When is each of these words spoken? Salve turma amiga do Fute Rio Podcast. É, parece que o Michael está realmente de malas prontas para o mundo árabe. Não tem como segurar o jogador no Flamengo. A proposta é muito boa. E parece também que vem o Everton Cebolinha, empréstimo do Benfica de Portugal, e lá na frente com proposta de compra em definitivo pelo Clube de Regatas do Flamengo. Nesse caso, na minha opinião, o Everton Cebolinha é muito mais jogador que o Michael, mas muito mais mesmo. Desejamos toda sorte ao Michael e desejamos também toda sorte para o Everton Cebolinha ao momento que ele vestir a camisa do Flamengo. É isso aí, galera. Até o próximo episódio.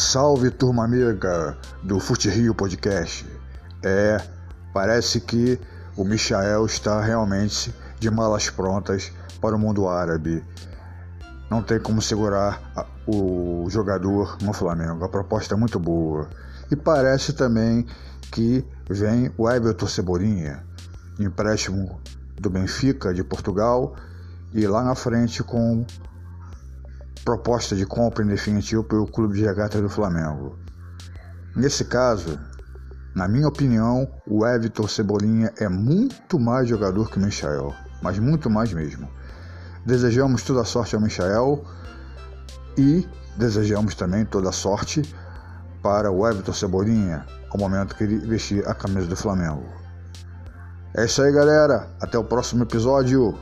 Salve 0.00 0.50
turma 0.50 0.86
amiga 0.86 1.58
do 1.82 2.00
Fute 2.00 2.30
Rio 2.30 2.54
Podcast. 2.54 3.26
É, 3.82 4.16
parece 4.72 5.20
que 5.20 5.60
o 5.94 6.04
Michael 6.04 6.64
está 6.64 7.02
realmente 7.02 7.72
de 7.98 8.10
malas 8.10 8.48
prontas 8.48 9.12
para 9.42 9.54
o 9.54 9.58
mundo 9.58 9.86
árabe. 9.86 10.42
Não 11.50 11.62
tem 11.62 11.78
como 11.78 12.00
segurar 12.00 12.88
o 13.06 13.66
jogador 13.68 14.38
no 14.40 14.54
Flamengo. 14.54 15.04
A 15.04 15.08
proposta 15.08 15.54
é 15.54 15.56
muito 15.56 15.78
boa. 15.78 16.30
E 16.70 16.74
parece 16.74 17.34
também 17.34 17.86
que 18.32 18.64
vem 18.88 19.30
o 19.36 19.48
Everton 19.48 19.86
Cebolinha, 19.86 20.64
empréstimo 21.18 22.00
do 22.40 22.48
Benfica 22.48 23.12
de 23.12 23.22
Portugal, 23.22 23.94
e 24.54 24.66
lá 24.66 24.82
na 24.82 24.94
frente 24.94 25.42
com 25.44 25.84
proposta 27.30 27.76
de 27.76 27.86
compra 27.86 28.24
em 28.24 28.26
definitivo 28.26 28.82
pelo 28.82 29.06
Clube 29.06 29.36
de 29.36 29.44
Regatas 29.44 29.80
do 29.80 29.88
Flamengo. 29.88 30.58
Nesse 31.54 31.84
caso, 31.84 32.40
na 33.14 33.28
minha 33.28 33.46
opinião, 33.46 34.08
o 34.26 34.44
Everton 34.44 34.88
Cebolinha 34.88 35.52
é 35.56 35.68
muito 35.68 36.40
mais 36.40 36.68
jogador 36.68 37.08
que 37.08 37.18
o 37.18 37.22
Michael, 37.22 37.72
mas 38.02 38.18
muito 38.18 38.50
mais 38.50 38.72
mesmo. 38.72 39.08
Desejamos 39.86 40.42
toda 40.42 40.64
sorte 40.64 40.96
ao 40.96 41.00
Michael 41.00 41.64
e 42.76 43.08
desejamos 43.36 43.94
também 43.94 44.24
toda 44.24 44.50
sorte 44.50 45.02
para 45.80 46.10
o 46.10 46.26
Everton 46.26 46.52
Cebolinha 46.52 47.24
ao 47.48 47.60
momento 47.60 47.94
que 47.94 48.02
ele 48.02 48.18
vestir 48.18 48.68
a 48.68 48.74
camisa 48.74 49.06
do 49.06 49.16
Flamengo. 49.16 49.68
É 50.96 51.04
isso 51.04 51.22
aí, 51.22 51.30
galera. 51.30 51.88
Até 52.00 52.18
o 52.18 52.24
próximo 52.24 52.64
episódio. 52.64 53.38